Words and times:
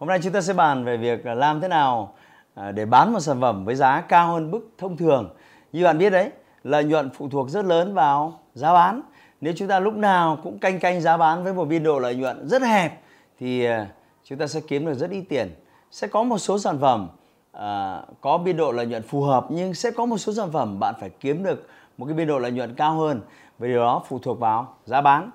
Hôm 0.00 0.08
nay 0.08 0.18
chúng 0.22 0.32
ta 0.32 0.40
sẽ 0.40 0.52
bàn 0.52 0.84
về 0.84 0.96
việc 0.96 1.26
làm 1.26 1.60
thế 1.60 1.68
nào 1.68 2.14
à, 2.54 2.72
để 2.72 2.86
bán 2.86 3.12
một 3.12 3.20
sản 3.20 3.40
phẩm 3.40 3.64
với 3.64 3.74
giá 3.74 4.00
cao 4.00 4.32
hơn 4.32 4.50
mức 4.50 4.60
thông 4.78 4.96
thường. 4.96 5.30
Như 5.72 5.84
bạn 5.84 5.98
biết 5.98 6.10
đấy, 6.10 6.30
lợi 6.64 6.84
nhuận 6.84 7.10
phụ 7.10 7.28
thuộc 7.28 7.50
rất 7.50 7.64
lớn 7.64 7.94
vào 7.94 8.40
giá 8.54 8.72
bán. 8.72 9.02
Nếu 9.40 9.52
chúng 9.56 9.68
ta 9.68 9.80
lúc 9.80 9.94
nào 9.94 10.38
cũng 10.42 10.58
canh 10.58 10.78
canh 10.78 11.00
giá 11.00 11.16
bán 11.16 11.44
với 11.44 11.54
một 11.54 11.64
biên 11.64 11.82
độ 11.82 11.98
lợi 11.98 12.16
nhuận 12.16 12.48
rất 12.48 12.62
hẹp 12.62 13.00
thì 13.38 13.64
à, 13.64 13.86
chúng 14.24 14.38
ta 14.38 14.46
sẽ 14.46 14.60
kiếm 14.68 14.86
được 14.86 14.94
rất 14.94 15.10
ít 15.10 15.24
tiền. 15.28 15.54
Sẽ 15.90 16.06
có 16.06 16.22
một 16.22 16.38
số 16.38 16.58
sản 16.58 16.78
phẩm 16.80 17.08
à, 17.52 18.02
có 18.20 18.38
biên 18.38 18.56
độ 18.56 18.72
lợi 18.72 18.86
nhuận 18.86 19.02
phù 19.02 19.22
hợp 19.22 19.46
nhưng 19.48 19.74
sẽ 19.74 19.90
có 19.90 20.06
một 20.06 20.18
số 20.18 20.32
sản 20.32 20.52
phẩm 20.52 20.80
bạn 20.80 20.94
phải 21.00 21.10
kiếm 21.20 21.42
được 21.42 21.68
một 21.98 22.06
cái 22.06 22.14
biên 22.14 22.28
độ 22.28 22.38
lợi 22.38 22.50
nhuận 22.50 22.74
cao 22.74 22.94
hơn. 22.94 23.20
Vì 23.58 23.68
điều 23.68 23.80
đó 23.80 24.02
phụ 24.08 24.18
thuộc 24.18 24.40
vào 24.40 24.74
giá 24.84 25.00
bán. 25.00 25.30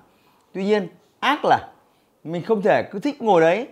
Tuy 0.52 0.64
nhiên 0.64 0.88
ác 1.20 1.44
là 1.44 1.68
mình 2.24 2.42
không 2.42 2.62
thể 2.62 2.82
cứ 2.92 2.98
thích 2.98 3.22
ngồi 3.22 3.40
đấy 3.40 3.68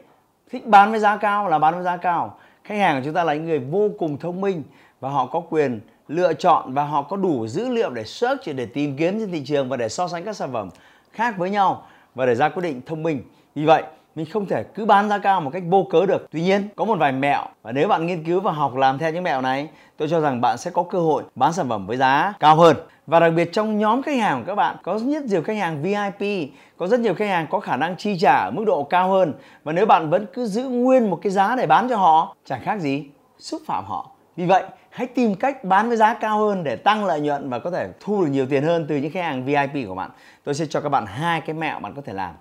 thích 0.51 0.66
bán 0.66 0.91
với 0.91 1.01
giá 1.01 1.16
cao 1.16 1.49
là 1.49 1.59
bán 1.59 1.74
với 1.74 1.85
giá 1.85 1.96
cao. 1.96 2.37
Khách 2.65 2.79
hàng 2.79 2.96
của 2.96 3.05
chúng 3.05 3.15
ta 3.15 3.24
là 3.24 3.35
những 3.35 3.45
người 3.45 3.59
vô 3.59 3.91
cùng 3.99 4.18
thông 4.18 4.41
minh 4.41 4.63
và 5.01 5.10
họ 5.10 5.27
có 5.27 5.41
quyền 5.41 5.80
lựa 6.09 6.35
chọn 6.35 6.74
và 6.74 6.85
họ 6.85 7.02
có 7.02 7.16
đủ 7.16 7.46
dữ 7.46 7.68
liệu 7.68 7.91
để 7.91 8.05
search, 8.05 8.57
để 8.57 8.66
tìm 8.66 8.96
kiếm 8.96 9.18
trên 9.18 9.33
thị 9.33 9.43
trường 9.45 9.68
và 9.68 9.77
để 9.77 9.88
so 9.88 10.09
sánh 10.09 10.24
các 10.24 10.37
sản 10.37 10.52
phẩm 10.52 10.68
khác 11.13 11.35
với 11.38 11.51
nhau 11.51 11.87
và 12.15 12.27
để 12.27 12.35
ra 12.35 12.49
quyết 12.49 12.63
định 12.63 12.80
thông 12.87 13.02
minh. 13.02 13.23
Vì 13.55 13.65
vậy 13.65 13.83
mình 14.15 14.26
không 14.32 14.46
thể 14.46 14.65
cứ 14.74 14.84
bán 14.84 15.09
giá 15.09 15.18
cao 15.18 15.40
một 15.40 15.51
cách 15.52 15.62
vô 15.68 15.87
cớ 15.90 16.07
được. 16.07 16.26
Tuy 16.30 16.43
nhiên, 16.43 16.68
có 16.76 16.84
một 16.84 16.98
vài 16.98 17.12
mẹo 17.12 17.45
và 17.62 17.73
nếu 17.73 17.88
bạn 17.88 18.07
nghiên 18.07 18.24
cứu 18.24 18.40
và 18.40 18.52
học 18.52 18.76
làm 18.76 18.98
theo 18.98 19.12
những 19.12 19.23
mẹo 19.23 19.40
này, 19.40 19.68
tôi 19.96 20.09
cho 20.09 20.21
rằng 20.21 20.40
bạn 20.40 20.59
sẽ 20.59 20.71
có 20.71 20.82
cơ 20.82 20.98
hội 20.98 21.23
bán 21.34 21.52
sản 21.52 21.68
phẩm 21.68 21.87
với 21.87 21.96
giá 21.96 22.34
cao 22.40 22.56
hơn. 22.56 22.76
Và 23.06 23.21
đặc 23.21 23.32
biệt 23.37 23.52
trong 23.52 23.79
nhóm 23.79 24.02
khách 24.02 24.16
hàng 24.16 24.40
của 24.40 24.46
các 24.46 24.54
bạn 24.54 24.76
có 24.82 24.98
rất 24.98 25.24
nhiều 25.24 25.43
khách 25.43 25.56
hàng 25.56 25.82
VIP, 25.82 26.51
có 26.76 26.87
rất 26.87 27.01
nhiều 27.01 27.15
khách 27.15 27.29
hàng 27.29 27.46
có 27.51 27.60
khả 27.60 27.76
năng 27.76 27.96
chi 27.96 28.18
trả 28.18 28.45
ở 28.45 28.51
mức 28.51 28.65
độ 28.66 28.82
cao 28.82 29.09
hơn. 29.09 29.34
Và 29.65 29.73
nếu 29.73 29.87
bạn 29.87 30.10
vẫn 30.10 30.26
cứ 30.32 30.46
giữ 30.46 30.68
nguyên 30.68 31.10
một 31.10 31.18
cái 31.23 31.32
giá 31.32 31.56
để 31.56 31.66
bán 31.66 31.88
cho 31.88 31.96
họ, 31.96 32.37
chẳng 32.45 32.60
khác 32.65 32.80
gì 32.80 33.04
xúc 33.38 33.62
phạm 33.66 33.84
họ. 33.84 34.10
Vì 34.37 34.46
vậy, 34.46 34.65
hãy 34.90 35.06
tìm 35.06 35.34
cách 35.34 35.65
bán 35.65 35.88
với 35.88 35.96
giá 35.96 36.15
cao 36.15 36.38
hơn 36.38 36.65
để 36.65 36.76
tăng 36.76 37.04
lợi 37.04 37.21
nhuận 37.21 37.51
và 37.51 37.59
có 37.59 37.71
thể 37.71 37.88
thu 38.01 38.24
được 38.24 38.30
nhiều 38.30 38.46
tiền 38.46 38.65
hơn 38.65 38.87
từ 38.88 38.96
những 38.96 39.10
khách 39.10 39.23
hàng 39.23 39.45
VIP 39.45 39.88
của 39.88 39.95
bạn. 39.95 40.10
Tôi 40.45 40.54
sẽ 40.54 40.66
cho 40.66 40.80
các 40.80 40.88
bạn 40.88 41.06
hai 41.06 41.40
cái 41.40 41.54
mẹo 41.54 41.80
bạn 41.80 41.95
có 41.95 42.02
thể 42.04 42.12
làm. 42.12 42.34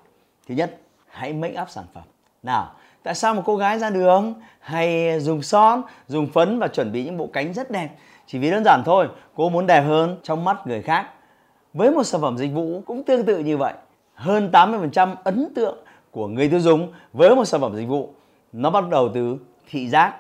Thứ 0.48 0.56
nhất, 0.56 0.78
hãy 1.14 1.34
make 1.34 1.62
up 1.62 1.70
sản 1.70 1.86
phẩm. 1.94 2.04
Nào, 2.44 2.72
tại 3.04 3.16
sao 3.16 3.34
một 3.34 3.42
cô 3.46 3.56
gái 3.56 3.80
ra 3.80 3.90
đường 3.90 4.34
hay 4.60 5.20
dùng 5.20 5.42
son, 5.42 5.82
dùng 6.08 6.28
phấn 6.28 6.60
và 6.60 6.68
chuẩn 6.68 6.92
bị 6.92 7.04
những 7.04 7.18
bộ 7.18 7.30
cánh 7.34 7.54
rất 7.54 7.72
đẹp? 7.72 7.90
Chỉ 8.28 8.40
vì 8.40 8.52
đơn 8.52 8.64
giản 8.66 8.82
thôi, 8.86 9.08
cô 9.36 9.50
muốn 9.50 9.68
đẹp 9.68 9.82
hơn 9.82 10.18
trong 10.24 10.44
mắt 10.46 10.68
người 10.68 10.82
khác. 10.82 11.10
Với 11.74 11.92
một 11.92 12.04
sản 12.04 12.22
phẩm 12.22 12.38
dịch 12.38 12.54
vụ 12.54 12.82
cũng 12.86 13.04
tương 13.04 13.26
tự 13.26 13.40
như 13.40 13.58
vậy. 13.58 13.74
Hơn 14.16 14.50
80% 14.52 15.16
ấn 15.24 15.54
tượng 15.56 15.78
của 16.12 16.28
người 16.28 16.50
tiêu 16.50 16.60
dùng 16.60 16.94
với 17.14 17.36
một 17.36 17.46
sản 17.46 17.62
phẩm 17.62 17.76
dịch 17.76 17.88
vụ, 17.88 18.10
nó 18.52 18.70
bắt 18.70 18.90
đầu 18.90 19.10
từ 19.14 19.38
thị 19.70 19.90
giác. 19.90 20.14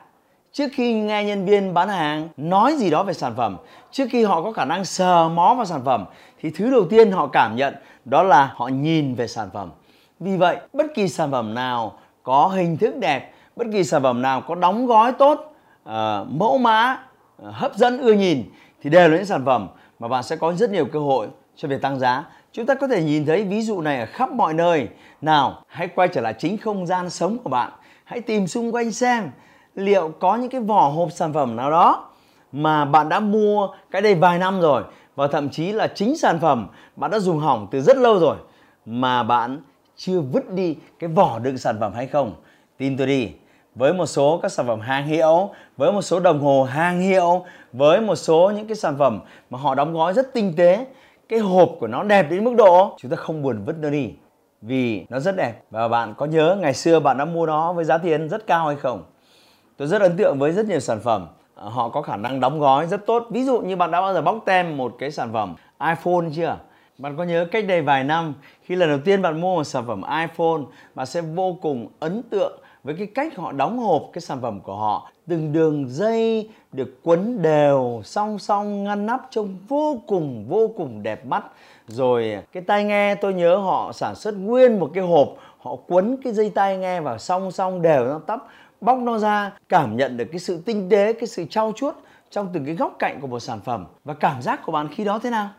Trước 0.51 0.67
khi 0.73 0.93
nghe 0.93 1.23
nhân 1.23 1.45
viên 1.45 1.73
bán 1.73 1.89
hàng 1.89 2.29
nói 2.37 2.75
gì 2.75 2.89
đó 2.89 3.03
về 3.03 3.13
sản 3.13 3.33
phẩm, 3.37 3.57
trước 3.91 4.05
khi 4.11 4.23
họ 4.23 4.41
có 4.41 4.51
khả 4.51 4.65
năng 4.65 4.85
sờ 4.85 5.29
mó 5.29 5.53
vào 5.55 5.65
sản 5.65 5.81
phẩm, 5.85 6.05
thì 6.41 6.49
thứ 6.49 6.71
đầu 6.71 6.85
tiên 6.89 7.11
họ 7.11 7.27
cảm 7.27 7.55
nhận 7.55 7.75
đó 8.05 8.23
là 8.23 8.53
họ 8.55 8.67
nhìn 8.67 9.15
về 9.15 9.27
sản 9.27 9.49
phẩm 9.53 9.69
vì 10.23 10.37
vậy, 10.37 10.57
bất 10.73 10.85
kỳ 10.95 11.07
sản 11.07 11.31
phẩm 11.31 11.53
nào 11.53 11.97
có 12.23 12.47
hình 12.47 12.77
thức 12.77 12.97
đẹp, 12.97 13.33
bất 13.55 13.67
kỳ 13.73 13.83
sản 13.83 14.03
phẩm 14.03 14.21
nào 14.21 14.41
có 14.41 14.55
đóng 14.55 14.85
gói 14.85 15.11
tốt, 15.11 15.53
uh, 15.83 15.91
mẫu 16.29 16.57
mã, 16.57 16.97
uh, 17.41 17.53
hấp 17.53 17.75
dẫn 17.75 17.97
ưa 17.97 18.13
nhìn 18.13 18.43
thì 18.81 18.89
đều 18.89 19.09
là 19.09 19.15
những 19.15 19.25
sản 19.25 19.45
phẩm 19.45 19.67
mà 19.99 20.07
bạn 20.07 20.23
sẽ 20.23 20.35
có 20.35 20.53
rất 20.53 20.69
nhiều 20.69 20.85
cơ 20.85 20.99
hội 20.99 21.27
cho 21.55 21.67
việc 21.67 21.81
tăng 21.81 21.99
giá. 21.99 22.25
Chúng 22.51 22.65
ta 22.65 22.75
có 22.75 22.87
thể 22.87 23.03
nhìn 23.03 23.25
thấy 23.25 23.43
ví 23.43 23.61
dụ 23.61 23.81
này 23.81 23.99
ở 23.99 24.05
khắp 24.05 24.31
mọi 24.31 24.53
nơi. 24.53 24.87
Nào, 25.21 25.63
hãy 25.67 25.87
quay 25.87 26.07
trở 26.07 26.21
lại 26.21 26.33
chính 26.39 26.57
không 26.57 26.85
gian 26.85 27.09
sống 27.09 27.37
của 27.43 27.49
bạn. 27.49 27.71
Hãy 28.03 28.21
tìm 28.21 28.47
xung 28.47 28.71
quanh 28.71 28.91
xem 28.91 29.31
liệu 29.75 30.11
có 30.19 30.35
những 30.35 30.49
cái 30.49 30.61
vỏ 30.61 30.89
hộp 30.89 31.11
sản 31.11 31.33
phẩm 31.33 31.55
nào 31.55 31.71
đó 31.71 32.09
mà 32.51 32.85
bạn 32.85 33.09
đã 33.09 33.19
mua 33.19 33.69
cái 33.91 34.01
đây 34.01 34.15
vài 34.15 34.39
năm 34.39 34.61
rồi 34.61 34.83
và 35.15 35.27
thậm 35.27 35.49
chí 35.49 35.71
là 35.71 35.87
chính 35.87 36.17
sản 36.17 36.39
phẩm 36.39 36.67
bạn 36.95 37.11
đã 37.11 37.19
dùng 37.19 37.39
hỏng 37.39 37.67
từ 37.71 37.81
rất 37.81 37.97
lâu 37.97 38.19
rồi 38.19 38.37
mà 38.85 39.23
bạn 39.23 39.61
chưa 39.95 40.21
vứt 40.21 40.53
đi 40.53 40.75
cái 40.99 41.07
vỏ 41.07 41.39
đựng 41.39 41.57
sản 41.57 41.77
phẩm 41.79 41.93
hay 41.93 42.07
không? 42.07 42.35
Tin 42.77 42.97
tôi 42.97 43.07
đi. 43.07 43.31
Với 43.75 43.93
một 43.93 44.05
số 44.05 44.39
các 44.41 44.51
sản 44.51 44.67
phẩm 44.67 44.79
hàng 44.79 45.05
hiệu, 45.05 45.49
với 45.77 45.91
một 45.91 46.01
số 46.01 46.19
đồng 46.19 46.39
hồ 46.39 46.63
hàng 46.63 46.99
hiệu, 46.99 47.45
với 47.73 48.01
một 48.01 48.15
số 48.15 48.51
những 48.55 48.67
cái 48.67 48.75
sản 48.75 48.95
phẩm 48.97 49.19
mà 49.49 49.59
họ 49.59 49.75
đóng 49.75 49.93
gói 49.93 50.13
rất 50.13 50.33
tinh 50.33 50.53
tế, 50.57 50.85
cái 51.29 51.39
hộp 51.39 51.69
của 51.79 51.87
nó 51.87 52.03
đẹp 52.03 52.23
đến 52.29 52.43
mức 52.43 52.53
độ 52.57 52.95
chúng 52.99 53.11
ta 53.11 53.17
không 53.17 53.41
buồn 53.41 53.63
vứt 53.65 53.75
nó 53.79 53.89
đi. 53.89 54.13
Vì 54.61 55.05
nó 55.09 55.19
rất 55.19 55.35
đẹp. 55.35 55.53
Và 55.71 55.87
bạn 55.87 56.13
có 56.17 56.25
nhớ 56.25 56.57
ngày 56.61 56.73
xưa 56.73 56.99
bạn 56.99 57.17
đã 57.17 57.25
mua 57.25 57.45
nó 57.45 57.73
với 57.73 57.85
giá 57.85 57.97
tiền 57.97 58.29
rất 58.29 58.47
cao 58.47 58.67
hay 58.67 58.75
không? 58.75 59.03
Tôi 59.77 59.87
rất 59.87 60.01
ấn 60.01 60.17
tượng 60.17 60.39
với 60.39 60.51
rất 60.51 60.65
nhiều 60.65 60.79
sản 60.79 60.99
phẩm. 60.99 61.27
Ờ, 61.55 61.69
họ 61.69 61.89
có 61.89 62.01
khả 62.01 62.17
năng 62.17 62.39
đóng 62.39 62.59
gói 62.59 62.87
rất 62.87 63.05
tốt. 63.05 63.27
Ví 63.29 63.43
dụ 63.43 63.61
như 63.61 63.75
bạn 63.75 63.91
đã 63.91 64.01
bao 64.01 64.13
giờ 64.13 64.21
bóc 64.21 64.37
tem 64.45 64.77
một 64.77 64.95
cái 64.99 65.11
sản 65.11 65.33
phẩm 65.33 65.55
iphone 65.79 66.25
chưa? 66.35 66.57
Bạn 66.97 67.17
có 67.17 67.23
nhớ 67.23 67.47
cách 67.51 67.67
đây 67.67 67.81
vài 67.81 68.03
năm, 68.03 68.33
khi 68.61 68.75
lần 68.75 68.89
đầu 68.89 68.99
tiên 69.05 69.21
bạn 69.21 69.41
mua 69.41 69.55
một 69.55 69.63
sản 69.63 69.83
phẩm 69.87 70.01
iPhone, 70.01 70.61
bạn 70.95 71.05
sẽ 71.05 71.21
vô 71.21 71.57
cùng 71.61 71.87
ấn 71.99 72.23
tượng 72.23 72.59
với 72.83 72.95
cái 72.97 73.07
cách 73.07 73.37
họ 73.37 73.51
đóng 73.51 73.77
hộp 73.77 74.03
cái 74.13 74.21
sản 74.21 74.41
phẩm 74.41 74.61
của 74.61 74.75
họ. 74.75 75.11
Từng 75.27 75.53
đường 75.53 75.85
dây 75.89 76.49
được 76.71 76.99
quấn 77.03 77.41
đều, 77.41 78.01
song 78.03 78.39
song 78.39 78.83
ngăn 78.83 79.05
nắp 79.05 79.27
trông 79.29 79.57
vô 79.67 79.97
cùng 80.07 80.45
vô 80.47 80.67
cùng 80.77 81.03
đẹp 81.03 81.25
mắt. 81.25 81.45
Rồi 81.87 82.37
cái 82.51 82.63
tai 82.63 82.83
nghe, 82.83 83.15
tôi 83.15 83.33
nhớ 83.33 83.55
họ 83.55 83.91
sản 83.93 84.15
xuất 84.15 84.35
nguyên 84.37 84.79
một 84.79 84.91
cái 84.93 85.03
hộp, 85.03 85.29
họ 85.59 85.75
quấn 85.87 86.17
cái 86.23 86.33
dây 86.33 86.49
tai 86.49 86.77
nghe 86.77 87.01
vào 87.01 87.17
song 87.17 87.51
song 87.51 87.81
đều 87.81 88.05
nó 88.05 88.19
tắp, 88.19 88.39
bóc 88.81 88.97
nó 88.97 89.17
ra, 89.17 89.51
cảm 89.69 89.97
nhận 89.97 90.17
được 90.17 90.25
cái 90.31 90.39
sự 90.39 90.61
tinh 90.65 90.89
tế, 90.89 91.13
cái 91.13 91.27
sự 91.27 91.45
trau 91.49 91.71
chuốt 91.75 91.95
trong 92.29 92.49
từng 92.53 92.65
cái 92.65 92.75
góc 92.75 92.95
cạnh 92.99 93.21
của 93.21 93.27
một 93.27 93.39
sản 93.39 93.59
phẩm. 93.59 93.85
Và 94.03 94.13
cảm 94.13 94.41
giác 94.41 94.59
của 94.65 94.71
bạn 94.71 94.87
khi 94.91 95.03
đó 95.03 95.19
thế 95.19 95.29
nào? 95.29 95.49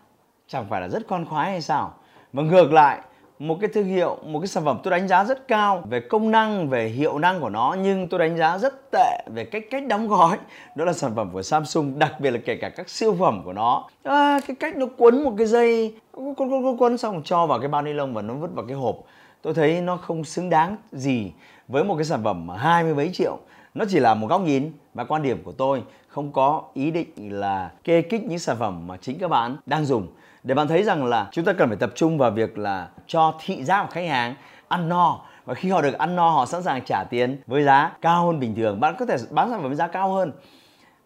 Chẳng 0.49 0.67
phải 0.71 0.81
là 0.81 0.89
rất 0.89 1.03
con 1.09 1.25
khoái 1.25 1.51
hay 1.51 1.61
sao? 1.61 1.95
Và 2.33 2.43
ngược 2.43 2.73
lại 2.73 3.01
một 3.39 3.57
cái 3.61 3.71
thương 3.75 3.87
hiệu 3.87 4.19
một 4.27 4.41
cái 4.41 4.47
sản 4.47 4.65
phẩm 4.65 4.79
tôi 4.83 4.91
đánh 4.91 5.09
giá 5.09 5.25
rất 5.25 5.49
cao 5.49 5.83
về 5.91 6.01
công 6.01 6.31
năng 6.31 6.69
về 6.69 6.89
hiệu 6.89 7.19
năng 7.19 7.41
của 7.41 7.49
nó 7.49 7.77
nhưng 7.83 8.09
tôi 8.09 8.21
đánh 8.21 8.37
giá 8.37 8.59
rất 8.59 8.91
tệ 8.93 9.23
về 9.35 9.45
cách 9.45 9.63
cách 9.71 9.87
đóng 9.87 10.09
gói. 10.09 10.39
Đó 10.75 10.85
là 10.85 10.93
sản 10.93 11.13
phẩm 11.17 11.31
của 11.33 11.43
Samsung 11.43 11.99
đặc 11.99 12.21
biệt 12.21 12.31
là 12.31 12.39
kể 12.45 12.57
cả 12.57 12.69
các 12.69 12.89
siêu 12.89 13.17
phẩm 13.21 13.43
của 13.45 13.53
nó. 13.53 13.85
À, 14.03 14.41
cái 14.47 14.57
cách 14.61 14.77
nó 14.77 14.87
quấn 14.97 15.25
một 15.25 15.35
cái 15.39 15.47
dây 15.47 15.95
quấn 16.13 16.35
quấn 16.35 16.65
quấn 16.65 16.77
quấn 16.77 16.99
xong 16.99 17.23
cho 17.25 17.47
vào 17.47 17.59
cái 17.59 17.69
bao 17.69 17.83
ni 17.83 17.93
lông 17.93 18.15
và 18.15 18.23
nó 18.23 18.35
vứt 18.35 18.51
vào 18.55 18.67
cái 18.67 18.77
hộp. 18.77 18.97
Tôi 19.43 19.55
thấy 19.55 19.81
nó 19.81 19.97
không 19.97 20.25
xứng 20.25 20.51
đáng 20.51 20.77
gì 20.93 21.33
với 21.69 21.85
một 21.85 21.95
cái 21.97 22.05
sản 22.05 22.25
phẩm 22.25 22.49
hai 22.49 22.83
mươi 22.85 22.95
mấy 22.95 23.11
triệu. 23.13 23.39
Nó 23.75 23.85
chỉ 23.89 24.01
là 24.01 24.15
một 24.15 24.27
góc 24.27 24.41
nhìn 24.41 24.73
và 24.95 25.05
quan 25.05 25.23
điểm 25.23 25.43
của 25.45 25.53
tôi 25.53 25.83
không 26.09 26.33
có 26.33 26.63
ý 26.75 26.91
định 26.91 27.41
là 27.41 27.71
kê 27.85 28.03
kích 28.03 28.25
những 28.25 28.39
sản 28.39 28.57
phẩm 28.59 28.87
mà 28.87 28.97
chính 28.97 29.19
các 29.19 29.29
bạn 29.29 29.57
đang 29.67 29.85
dùng. 29.85 30.09
Để 30.43 30.55
bạn 30.55 30.69
thấy 30.69 30.83
rằng 30.83 31.05
là 31.05 31.29
chúng 31.33 31.45
ta 31.45 31.53
cần 31.53 31.69
phải 31.69 31.77
tập 31.77 31.93
trung 31.95 32.19
vào 32.19 32.31
việc 32.31 32.59
là 32.59 32.89
cho 33.07 33.35
thị 33.45 33.65
giác 33.65 33.83
của 33.83 33.93
khách 33.93 34.09
hàng, 34.09 34.35
ăn 34.69 34.89
no. 34.89 35.21
Và 35.45 35.55
khi 35.55 35.71
họ 35.71 35.83
được 35.83 35.99
ăn 35.99 36.17
no, 36.17 36.31
họ 36.31 36.47
sẵn 36.47 36.63
sàng 36.63 36.85
trả 36.85 37.05
tiền 37.11 37.43
với 37.47 37.65
giá 37.65 37.93
cao 38.01 38.27
hơn 38.27 38.41
bình 38.41 38.55
thường. 38.55 38.81
Bạn 38.81 38.95
có 38.99 39.07
thể 39.07 39.17
bán 39.31 39.51
sản 39.51 39.59
phẩm 39.61 39.69
với 39.69 39.77
giá 39.77 39.87
cao 39.87 40.13
hơn. 40.13 40.33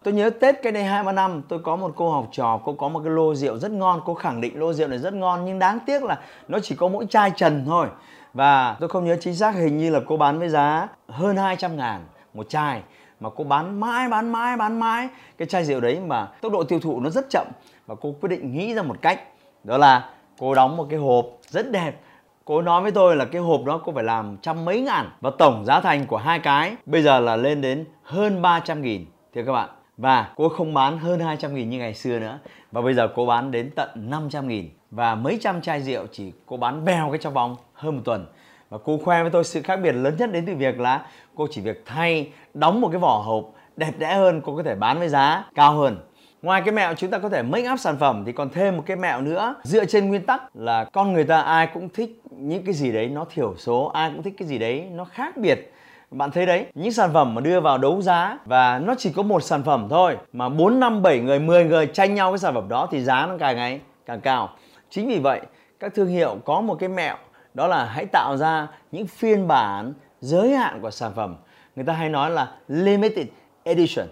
Tôi 0.03 0.13
nhớ 0.13 0.29
tết 0.29 0.55
cái 0.63 0.71
đây 0.71 0.83
hai 0.83 1.03
ba 1.03 1.11
năm, 1.11 1.41
tôi 1.49 1.59
có 1.59 1.75
một 1.75 1.93
cô 1.95 2.11
học 2.11 2.27
trò, 2.31 2.59
cô 2.65 2.73
có 2.73 2.89
một 2.89 3.01
cái 3.03 3.13
lô 3.13 3.35
rượu 3.35 3.57
rất 3.57 3.71
ngon. 3.71 4.01
Cô 4.05 4.13
khẳng 4.13 4.41
định 4.41 4.59
lô 4.59 4.73
rượu 4.73 4.87
này 4.87 4.99
rất 4.99 5.13
ngon, 5.13 5.45
nhưng 5.45 5.59
đáng 5.59 5.79
tiếc 5.85 6.03
là 6.03 6.19
nó 6.47 6.59
chỉ 6.59 6.75
có 6.75 6.87
mỗi 6.87 7.05
chai 7.09 7.31
trần 7.35 7.63
thôi. 7.65 7.87
Và 8.33 8.77
tôi 8.79 8.89
không 8.89 9.05
nhớ 9.05 9.17
chính 9.21 9.35
xác, 9.35 9.55
hình 9.55 9.77
như 9.77 9.89
là 9.89 9.99
cô 10.07 10.17
bán 10.17 10.39
với 10.39 10.49
giá 10.49 10.87
hơn 11.07 11.37
200 11.37 11.77
ngàn 11.77 12.01
một 12.33 12.49
chai 12.49 12.81
mà 13.19 13.29
cô 13.35 13.43
bán 13.43 13.79
mãi 13.79 14.09
bán 14.09 14.31
mãi 14.31 14.57
bán 14.57 14.79
mãi 14.79 15.07
cái 15.37 15.47
chai 15.47 15.65
rượu 15.65 15.79
đấy 15.79 15.99
mà 16.07 16.25
tốc 16.41 16.51
độ 16.51 16.63
tiêu 16.63 16.79
thụ 16.79 16.99
nó 16.99 17.09
rất 17.09 17.29
chậm 17.29 17.47
và 17.87 17.95
cô 18.01 18.15
quyết 18.21 18.29
định 18.29 18.51
nghĩ 18.51 18.73
ra 18.73 18.81
một 18.81 19.01
cách. 19.01 19.23
Đó 19.63 19.77
là 19.77 20.09
cô 20.39 20.55
đóng 20.55 20.77
một 20.77 20.87
cái 20.89 20.99
hộp 20.99 21.25
rất 21.47 21.71
đẹp. 21.71 22.01
Cô 22.45 22.61
nói 22.61 22.81
với 22.81 22.91
tôi 22.91 23.15
là 23.15 23.25
cái 23.25 23.41
hộp 23.41 23.65
đó 23.65 23.81
cô 23.85 23.91
phải 23.91 24.03
làm 24.03 24.37
trăm 24.41 24.65
mấy 24.65 24.81
ngàn 24.81 25.09
và 25.21 25.31
tổng 25.37 25.65
giá 25.65 25.81
thành 25.81 26.05
của 26.05 26.17
hai 26.17 26.39
cái 26.39 26.75
bây 26.85 27.01
giờ 27.01 27.19
là 27.19 27.35
lên 27.35 27.61
đến 27.61 27.85
hơn 28.03 28.41
300 28.41 28.81
nghìn, 28.81 29.05
thưa 29.35 29.43
các 29.43 29.51
bạn. 29.51 29.69
Và 29.97 30.29
cô 30.35 30.49
không 30.49 30.73
bán 30.73 30.97
hơn 30.97 31.19
200 31.19 31.55
nghìn 31.55 31.69
như 31.69 31.77
ngày 31.77 31.93
xưa 31.93 32.19
nữa. 32.19 32.39
Và 32.71 32.81
bây 32.81 32.93
giờ 32.93 33.07
cô 33.15 33.25
bán 33.25 33.51
đến 33.51 33.71
tận 33.75 33.89
500 33.95 34.47
nghìn. 34.47 34.69
Và 34.91 35.15
mấy 35.15 35.37
trăm 35.41 35.61
chai 35.61 35.81
rượu 35.81 36.05
chỉ 36.11 36.31
cô 36.45 36.57
bán 36.57 36.85
bèo 36.85 37.09
cái 37.09 37.19
trong 37.21 37.33
vòng 37.33 37.55
hơn 37.73 37.95
một 37.95 38.01
tuần 38.05 38.25
và 38.69 38.77
cô 38.85 38.97
khoe 38.97 39.21
với 39.21 39.31
tôi 39.31 39.43
sự 39.43 39.61
khác 39.61 39.75
biệt 39.75 39.91
lớn 39.91 40.15
nhất 40.19 40.31
đến 40.31 40.45
từ 40.45 40.55
việc 40.55 40.79
là 40.79 41.05
cô 41.35 41.47
chỉ 41.51 41.61
việc 41.61 41.83
thay 41.85 42.31
đóng 42.53 42.81
một 42.81 42.89
cái 42.91 42.99
vỏ 42.99 43.21
hộp 43.25 43.53
đẹp 43.77 43.91
đẽ 43.97 44.15
hơn 44.15 44.41
cô 44.45 44.55
có 44.55 44.63
thể 44.63 44.75
bán 44.75 44.99
với 44.99 45.09
giá 45.09 45.45
cao 45.55 45.73
hơn 45.73 45.97
Ngoài 46.41 46.61
cái 46.65 46.73
mẹo 46.73 46.93
chúng 46.93 47.09
ta 47.09 47.19
có 47.19 47.29
thể 47.29 47.43
make 47.43 47.71
up 47.71 47.79
sản 47.79 47.97
phẩm 47.97 48.23
thì 48.25 48.31
còn 48.31 48.49
thêm 48.49 48.77
một 48.77 48.83
cái 48.85 48.97
mẹo 48.97 49.21
nữa 49.21 49.55
dựa 49.63 49.85
trên 49.85 50.09
nguyên 50.09 50.25
tắc 50.25 50.55
là 50.55 50.83
con 50.83 51.13
người 51.13 51.23
ta 51.23 51.41
ai 51.41 51.67
cũng 51.73 51.89
thích 51.89 52.21
những 52.31 52.65
cái 52.65 52.73
gì 52.73 52.91
đấy 52.91 53.09
nó 53.09 53.25
thiểu 53.33 53.55
số, 53.57 53.85
ai 53.85 54.11
cũng 54.13 54.23
thích 54.23 54.33
cái 54.37 54.47
gì 54.47 54.57
đấy 54.57 54.87
nó 54.91 55.05
khác 55.05 55.37
biệt. 55.37 55.73
Bạn 56.11 56.31
thấy 56.31 56.45
đấy, 56.45 56.65
những 56.73 56.91
sản 56.91 57.09
phẩm 57.13 57.35
mà 57.35 57.41
đưa 57.41 57.59
vào 57.59 57.77
đấu 57.77 58.01
giá 58.01 58.37
và 58.45 58.79
nó 58.79 58.95
chỉ 58.97 59.11
có 59.11 59.23
một 59.23 59.43
sản 59.43 59.63
phẩm 59.63 59.87
thôi 59.89 60.17
mà 60.33 60.49
4 60.49 60.79
5 60.79 61.01
7 61.01 61.19
người, 61.19 61.39
10 61.39 61.65
người 61.65 61.87
tranh 61.87 62.15
nhau 62.15 62.31
cái 62.31 62.39
sản 62.39 62.53
phẩm 62.53 62.69
đó 62.69 62.87
thì 62.91 63.03
giá 63.03 63.25
nó 63.25 63.37
càng 63.39 63.55
ngày 63.55 63.81
càng 64.05 64.21
cao. 64.21 64.49
Chính 64.89 65.07
vì 65.07 65.19
vậy, 65.19 65.41
các 65.79 65.93
thương 65.95 66.07
hiệu 66.07 66.37
có 66.45 66.61
một 66.61 66.75
cái 66.79 66.89
mẹo 66.89 67.15
đó 67.59 67.67
là 67.67 67.85
hãy 67.85 68.05
tạo 68.05 68.37
ra 68.37 68.67
những 68.91 69.07
phiên 69.07 69.47
bản 69.47 69.93
giới 70.21 70.55
hạn 70.55 70.81
của 70.81 70.91
sản 70.91 71.11
phẩm. 71.15 71.35
Người 71.75 71.85
ta 71.85 71.93
hay 71.93 72.09
nói 72.09 72.31
là 72.31 72.51
limited 72.67 73.27
edition. 73.63 74.07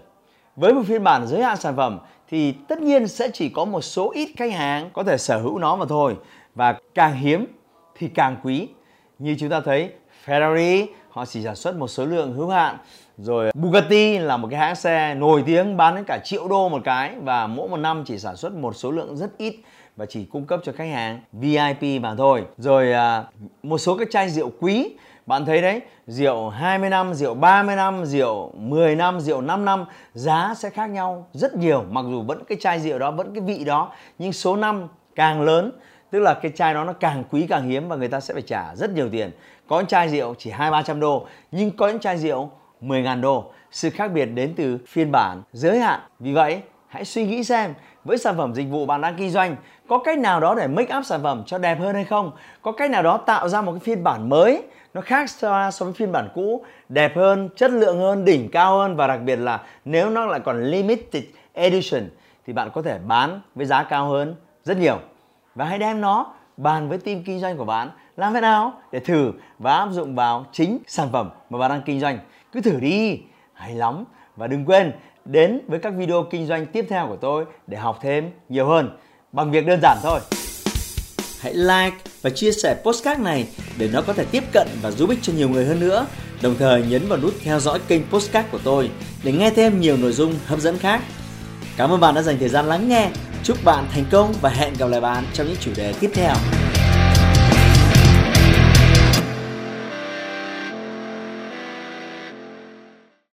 Với 0.56 0.74
một 0.74 0.82
phiên 0.86 1.04
bản 1.04 1.26
giới 1.26 1.42
hạn 1.42 1.56
sản 1.56 1.76
phẩm 1.76 1.98
thì 2.28 2.52
tất 2.52 2.80
nhiên 2.80 3.08
sẽ 3.08 3.30
chỉ 3.32 3.48
có 3.48 3.64
một 3.64 3.80
số 3.80 4.10
ít 4.14 4.28
khách 4.36 4.52
hàng 4.52 4.90
có 4.92 5.02
thể 5.02 5.18
sở 5.18 5.38
hữu 5.38 5.58
nó 5.58 5.76
mà 5.76 5.84
thôi 5.88 6.16
và 6.54 6.76
càng 6.94 7.14
hiếm 7.14 7.46
thì 7.98 8.08
càng 8.08 8.36
quý 8.42 8.68
như 9.18 9.36
chúng 9.40 9.48
ta 9.48 9.60
thấy, 9.60 9.90
Ferrari, 10.24 10.86
họ 11.10 11.26
chỉ 11.26 11.42
sản 11.42 11.56
xuất 11.56 11.76
một 11.76 11.88
số 11.88 12.04
lượng 12.04 12.32
hữu 12.32 12.48
hạn 12.48 12.76
rồi 13.18 13.50
Bugatti 13.54 14.18
là 14.18 14.36
một 14.36 14.48
cái 14.50 14.60
hãng 14.60 14.76
xe 14.76 15.14
nổi 15.14 15.42
tiếng 15.46 15.76
bán 15.76 15.94
đến 15.94 16.04
cả 16.04 16.18
triệu 16.24 16.48
đô 16.48 16.68
một 16.68 16.80
cái 16.84 17.14
và 17.22 17.46
mỗi 17.46 17.68
một 17.68 17.76
năm 17.76 18.04
chỉ 18.06 18.18
sản 18.18 18.36
xuất 18.36 18.52
một 18.52 18.76
số 18.76 18.90
lượng 18.90 19.16
rất 19.16 19.38
ít 19.38 19.54
và 19.98 20.06
chỉ 20.06 20.24
cung 20.24 20.46
cấp 20.46 20.60
cho 20.64 20.72
khách 20.72 20.88
hàng 20.92 21.20
VIP 21.32 22.02
mà 22.02 22.14
thôi. 22.14 22.44
Rồi 22.58 22.92
à, 22.92 23.24
một 23.62 23.78
số 23.78 23.96
cái 23.96 24.06
chai 24.10 24.30
rượu 24.30 24.50
quý 24.60 24.96
bạn 25.26 25.46
thấy 25.46 25.62
đấy, 25.62 25.80
rượu 26.06 26.48
20 26.48 26.90
năm, 26.90 27.14
rượu 27.14 27.34
30 27.34 27.76
năm, 27.76 28.04
rượu 28.04 28.52
10 28.56 28.96
năm, 28.96 29.20
rượu 29.20 29.40
5 29.40 29.64
năm 29.64 29.84
giá 30.14 30.54
sẽ 30.56 30.70
khác 30.70 30.86
nhau 30.86 31.26
rất 31.32 31.54
nhiều 31.54 31.84
mặc 31.90 32.04
dù 32.10 32.22
vẫn 32.22 32.44
cái 32.48 32.58
chai 32.60 32.80
rượu 32.80 32.98
đó 32.98 33.10
vẫn 33.10 33.34
cái 33.34 33.40
vị 33.40 33.64
đó 33.64 33.92
nhưng 34.18 34.32
số 34.32 34.56
năm 34.56 34.88
càng 35.14 35.42
lớn 35.42 35.72
tức 36.10 36.20
là 36.20 36.34
cái 36.34 36.52
chai 36.54 36.74
đó 36.74 36.84
nó 36.84 36.92
càng 36.92 37.24
quý 37.30 37.46
càng 37.48 37.68
hiếm 37.68 37.88
và 37.88 37.96
người 37.96 38.08
ta 38.08 38.20
sẽ 38.20 38.34
phải 38.34 38.42
trả 38.42 38.76
rất 38.76 38.90
nhiều 38.90 39.08
tiền. 39.12 39.30
Có 39.68 39.78
những 39.78 39.88
chai 39.88 40.08
rượu 40.08 40.34
chỉ 40.38 40.50
2 40.50 40.70
300 40.70 41.00
đô 41.00 41.26
nhưng 41.52 41.76
có 41.76 41.88
những 41.88 41.98
chai 41.98 42.18
rượu 42.18 42.50
10.000 42.82 43.20
đô. 43.20 43.52
Sự 43.70 43.90
khác 43.90 44.12
biệt 44.12 44.26
đến 44.26 44.54
từ 44.56 44.78
phiên 44.88 45.12
bản 45.12 45.42
giới 45.52 45.78
hạn. 45.78 46.00
Vì 46.18 46.32
vậy, 46.32 46.60
hãy 46.88 47.04
suy 47.04 47.26
nghĩ 47.26 47.44
xem 47.44 47.74
với 48.04 48.18
sản 48.18 48.36
phẩm 48.36 48.54
dịch 48.54 48.66
vụ 48.70 48.86
bạn 48.86 49.00
đang 49.00 49.16
kinh 49.16 49.30
doanh 49.30 49.56
có 49.88 49.98
cách 49.98 50.18
nào 50.18 50.40
đó 50.40 50.54
để 50.54 50.66
make 50.66 50.96
up 50.96 51.04
sản 51.04 51.22
phẩm 51.22 51.42
cho 51.46 51.58
đẹp 51.58 51.80
hơn 51.80 51.94
hay 51.94 52.04
không? 52.04 52.32
Có 52.62 52.72
cách 52.72 52.90
nào 52.90 53.02
đó 53.02 53.16
tạo 53.16 53.48
ra 53.48 53.60
một 53.60 53.72
cái 53.72 53.80
phiên 53.80 54.04
bản 54.04 54.28
mới 54.28 54.62
nó 54.94 55.00
khác 55.00 55.30
so, 55.30 55.70
với 55.78 55.92
phiên 55.92 56.12
bản 56.12 56.28
cũ 56.34 56.64
đẹp 56.88 57.16
hơn 57.16 57.48
chất 57.56 57.70
lượng 57.70 57.98
hơn 57.98 58.24
đỉnh 58.24 58.50
cao 58.50 58.78
hơn 58.78 58.96
và 58.96 59.06
đặc 59.06 59.20
biệt 59.24 59.36
là 59.36 59.60
nếu 59.84 60.10
nó 60.10 60.26
lại 60.26 60.40
còn 60.40 60.64
limited 60.64 61.24
edition 61.52 62.02
thì 62.46 62.52
bạn 62.52 62.70
có 62.74 62.82
thể 62.82 62.98
bán 63.06 63.40
với 63.54 63.66
giá 63.66 63.82
cao 63.82 64.06
hơn 64.08 64.34
rất 64.64 64.76
nhiều. 64.76 64.98
Và 65.54 65.64
hãy 65.64 65.78
đem 65.78 66.00
nó 66.00 66.32
bàn 66.56 66.88
với 66.88 66.98
team 66.98 67.22
kinh 67.22 67.40
doanh 67.40 67.56
của 67.56 67.64
bạn 67.64 67.90
làm 68.16 68.34
thế 68.34 68.40
nào 68.40 68.72
để 68.92 69.00
thử 69.00 69.32
và 69.58 69.76
áp 69.76 69.88
dụng 69.90 70.14
vào 70.14 70.46
chính 70.52 70.78
sản 70.86 71.08
phẩm 71.12 71.30
mà 71.50 71.58
bạn 71.58 71.70
đang 71.70 71.82
kinh 71.82 72.00
doanh. 72.00 72.18
Cứ 72.52 72.60
thử 72.60 72.80
đi 72.80 73.22
hay 73.52 73.74
lắm 73.74 74.04
và 74.36 74.46
đừng 74.46 74.64
quên 74.64 74.92
đến 75.28 75.60
với 75.66 75.78
các 75.78 75.92
video 75.96 76.26
kinh 76.30 76.46
doanh 76.46 76.66
tiếp 76.66 76.86
theo 76.88 77.06
của 77.08 77.16
tôi 77.16 77.44
để 77.66 77.78
học 77.78 77.98
thêm 78.02 78.30
nhiều 78.48 78.66
hơn 78.66 78.90
bằng 79.32 79.50
việc 79.50 79.66
đơn 79.66 79.80
giản 79.82 79.98
thôi. 80.02 80.20
Hãy 81.40 81.54
like 81.54 81.96
và 82.22 82.30
chia 82.30 82.52
sẻ 82.52 82.76
postcard 82.84 83.20
này 83.20 83.48
để 83.78 83.88
nó 83.92 84.02
có 84.02 84.12
thể 84.12 84.24
tiếp 84.30 84.44
cận 84.52 84.68
và 84.82 84.90
giúp 84.90 85.10
ích 85.10 85.18
cho 85.22 85.32
nhiều 85.32 85.48
người 85.48 85.64
hơn 85.64 85.80
nữa. 85.80 86.06
Đồng 86.42 86.54
thời 86.58 86.82
nhấn 86.82 87.08
vào 87.08 87.18
nút 87.18 87.34
theo 87.42 87.60
dõi 87.60 87.78
kênh 87.88 88.02
postcard 88.10 88.48
của 88.52 88.60
tôi 88.64 88.90
để 89.24 89.32
nghe 89.32 89.50
thêm 89.50 89.80
nhiều 89.80 89.96
nội 89.96 90.12
dung 90.12 90.34
hấp 90.46 90.60
dẫn 90.60 90.78
khác. 90.78 91.02
Cảm 91.76 91.90
ơn 91.90 92.00
bạn 92.00 92.14
đã 92.14 92.22
dành 92.22 92.38
thời 92.38 92.48
gian 92.48 92.66
lắng 92.66 92.88
nghe. 92.88 93.10
Chúc 93.44 93.64
bạn 93.64 93.84
thành 93.92 94.04
công 94.10 94.34
và 94.40 94.50
hẹn 94.50 94.74
gặp 94.78 94.86
lại 94.86 95.00
bạn 95.00 95.24
trong 95.32 95.46
những 95.46 95.56
chủ 95.60 95.70
đề 95.76 95.94
tiếp 96.00 96.10
theo. 96.14 96.34